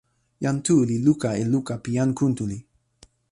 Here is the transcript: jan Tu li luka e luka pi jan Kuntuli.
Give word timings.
jan 0.43 0.57
Tu 0.65 0.75
li 0.89 0.97
luka 1.05 1.29
e 1.41 1.43
luka 1.53 1.73
pi 1.83 1.89
jan 1.97 2.11
Kuntuli. 2.19 2.57